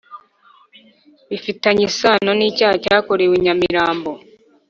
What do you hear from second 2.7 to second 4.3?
cyakorewe I nyamirambo